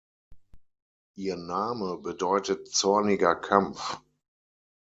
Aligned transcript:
Ihr 1.15 1.37
Name 1.37 1.97
bedeutet 1.99 2.69
"zorniger 2.73 3.35
Kampf". 3.35 3.99